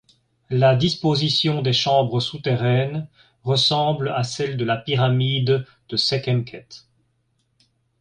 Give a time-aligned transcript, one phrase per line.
[0.49, 3.07] La disposition des chambres souterraines
[3.43, 6.69] ressemble à celle de la pyramide de Sekhemkhet.